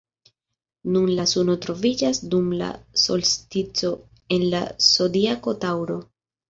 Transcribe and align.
Nun 0.95 1.11
la 1.19 1.25
suno 1.31 1.57
troviĝas 1.67 2.21
dum 2.33 2.49
la 2.63 2.71
solstico 3.05 3.93
en 4.39 4.51
la 4.57 4.67
zodiako 4.91 5.59
Taŭro. 5.67 6.03